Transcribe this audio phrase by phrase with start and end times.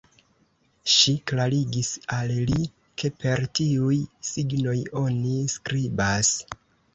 [0.93, 2.61] Ŝi klarigis al li,
[3.03, 3.99] ke per tiuj
[4.31, 6.35] signoj oni skribas.